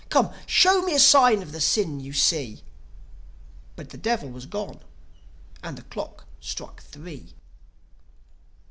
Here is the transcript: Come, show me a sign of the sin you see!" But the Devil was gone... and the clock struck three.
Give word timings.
Come, 0.09 0.33
show 0.47 0.81
me 0.81 0.95
a 0.95 0.99
sign 0.99 1.43
of 1.43 1.51
the 1.51 1.61
sin 1.61 1.99
you 1.99 2.11
see!" 2.11 2.63
But 3.75 3.91
the 3.91 3.99
Devil 3.99 4.31
was 4.31 4.47
gone... 4.47 4.79
and 5.61 5.77
the 5.77 5.83
clock 5.83 6.25
struck 6.39 6.81
three. 6.81 7.35